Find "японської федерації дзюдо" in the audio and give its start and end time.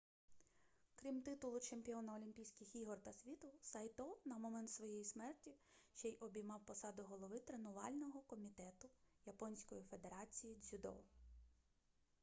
9.25-10.93